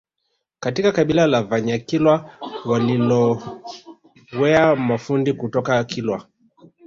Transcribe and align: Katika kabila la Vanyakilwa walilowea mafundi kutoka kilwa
Katika 0.59 0.91
kabila 0.91 1.27
la 1.27 1.43
Vanyakilwa 1.43 2.29
walilowea 2.65 4.75
mafundi 4.75 5.33
kutoka 5.33 5.83
kilwa 5.83 6.25